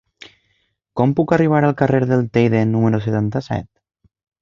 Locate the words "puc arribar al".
1.19-1.77